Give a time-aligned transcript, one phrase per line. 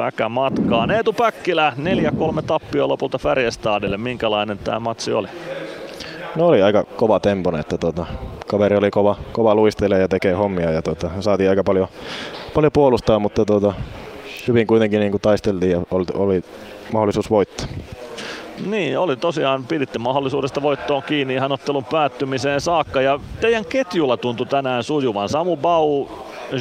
[0.00, 0.90] Päkä matkaan.
[0.90, 1.72] Eetu Päkkilä,
[2.38, 3.96] 4-3 tappio lopulta Färjestadille.
[3.96, 5.28] Minkälainen tämä matsi oli?
[6.36, 8.06] No oli aika kova tempo, että tota,
[8.46, 11.88] kaveri oli kova, kova luistelee ja tekee hommia ja tota, saatiin aika paljon,
[12.54, 13.72] paljon puolustaa, mutta tota,
[14.48, 16.42] hyvin kuitenkin niin kuin taisteltiin ja oli, oli
[16.92, 17.66] mahdollisuus voittaa.
[18.66, 23.00] Niin, oli tosiaan, piditte mahdollisuudesta voittoon kiinni ihan ottelun päättymiseen saakka.
[23.00, 25.28] Ja teidän ketjulla tuntui tänään sujuvan.
[25.28, 26.06] Samu Bau,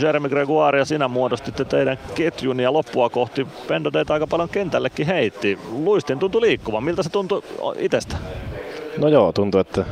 [0.01, 5.05] Jeremy Gregoire ja sinä muodostitte teidän ketjun ja loppua kohti Pendo teitä aika paljon kentällekin
[5.05, 5.59] heitti.
[5.71, 6.83] Luistin tuntui liikkuvan.
[6.83, 7.41] Miltä se tuntui
[7.77, 8.17] itsestä?
[8.97, 9.85] No joo, tuntui, että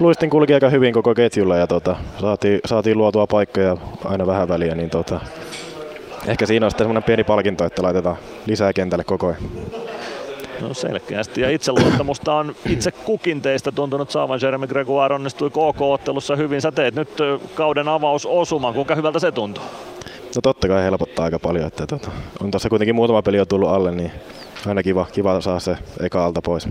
[0.00, 4.74] luistin kulki aika hyvin koko ketjulla ja tota, saatiin, saatiin luotua paikkoja aina vähän väliä,
[4.74, 5.20] niin tota,
[6.26, 9.38] ehkä siinä on sitten semmoinen pieni palkinto, että laitetaan lisää kentälle koko ajan.
[10.62, 11.40] No selkeästi.
[11.40, 14.38] Ja itseluottamusta on itse kukin teistä tuntunut saavan.
[14.42, 16.60] Jeremy Gregoire onnistui KK-ottelussa hyvin.
[16.60, 17.08] Sä teet nyt
[17.54, 18.74] kauden avausosuman.
[18.74, 19.64] Kuinka hyvältä se tuntuu?
[20.34, 21.66] No totta kai helpottaa aika paljon.
[21.66, 22.10] Että tota,
[22.42, 24.12] on tuossa kuitenkin muutama peli jo tullut alle, niin
[24.66, 26.68] aina kiva, kiva saa se eka alta pois.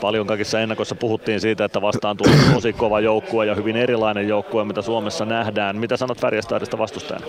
[0.00, 4.64] Paljon kaikissa ennakoissa puhuttiin siitä, että vastaan tuli tosi kova joukkue ja hyvin erilainen joukkue,
[4.64, 5.76] mitä Suomessa nähdään.
[5.76, 7.26] Mitä sanot Färjestadista vastustajana?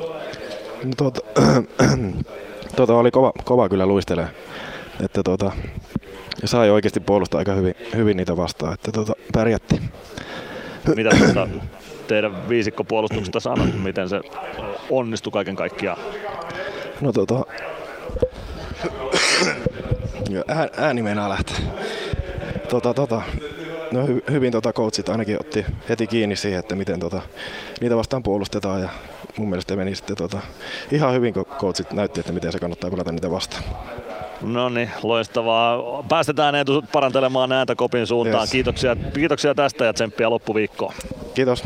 [0.83, 1.22] No tuota,
[2.75, 4.27] tuota oli kova, kova kyllä luistelee
[5.03, 5.52] että tota,
[6.45, 9.81] sai oikeasti puolustaa aika hyvin, hyvin niitä vastaan, että tota, pärjätti.
[10.95, 11.47] Mitä tuota
[12.08, 14.21] teidän viisikkopuolustuksesta sanot, miten se
[14.89, 15.97] onnistui kaiken kaikkiaan?
[17.02, 17.45] No tota,
[20.47, 21.55] ää, ääni meinaa lähteä.
[22.69, 23.21] Tota, tota,
[23.91, 27.21] no hy, hyvin tota coachit ainakin otti heti kiinni siihen, että miten tota,
[27.81, 28.89] niitä vastaan puolustetaan ja
[29.38, 30.39] mun mielestä meni sitten tota,
[30.91, 33.64] ihan hyvin, kun coachit näytti, että miten se kannattaa pelata niitä vastaan.
[34.44, 36.03] No niin, loistavaa.
[36.09, 38.41] Päästetään Eetu parantelemaan ääntä kopin suuntaan.
[38.44, 38.52] Yes.
[38.52, 40.94] Kiitoksia, kiitoksia tästä ja tsemppiä loppuviikkoon.
[41.33, 41.63] Kiitos.